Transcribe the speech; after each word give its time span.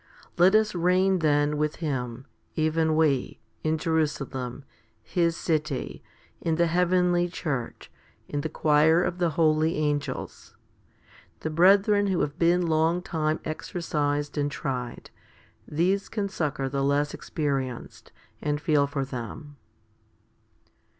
Let 0.35 0.55
us 0.55 0.73
reign 0.73 1.19
then 1.19 1.57
with 1.59 1.75
Him, 1.75 2.25
even 2.55 2.95
we, 2.95 3.39
in 3.63 3.77
Jerusalem, 3.77 4.63
His 5.03 5.37
city, 5.37 6.01
in 6.41 6.55
the 6.55 6.65
heavenly 6.65 7.29
church, 7.29 7.91
in 8.27 8.41
the 8.41 8.49
choir 8.49 9.03
of 9.03 9.19
the 9.19 9.29
holy 9.37 9.75
angels. 9.77 10.55
The 11.41 11.51
brethren 11.51 12.07
who 12.07 12.21
have 12.21 12.39
been 12.39 12.65
long 12.65 13.03
time 13.03 13.41
exercised 13.45 14.39
and 14.39 14.49
tried, 14.51 15.11
these 15.67 16.09
can 16.09 16.29
succour 16.29 16.67
the 16.67 16.83
less 16.83 17.13
experienced, 17.13 18.11
and 18.41 18.59
feel 18.59 18.87
for 18.87 19.05
them. 19.05 19.57